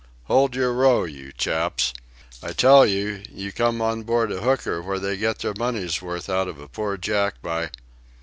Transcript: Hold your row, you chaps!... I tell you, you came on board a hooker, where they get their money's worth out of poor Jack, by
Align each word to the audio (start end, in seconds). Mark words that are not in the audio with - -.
Hold 0.23 0.55
your 0.55 0.73
row, 0.73 1.03
you 1.03 1.31
chaps!... 1.31 1.93
I 2.41 2.53
tell 2.53 2.87
you, 2.87 3.21
you 3.29 3.51
came 3.51 3.83
on 3.83 4.01
board 4.01 4.31
a 4.31 4.41
hooker, 4.41 4.81
where 4.81 4.97
they 4.97 5.15
get 5.15 5.37
their 5.37 5.53
money's 5.55 6.01
worth 6.01 6.27
out 6.27 6.47
of 6.47 6.71
poor 6.71 6.97
Jack, 6.97 7.39
by 7.43 7.69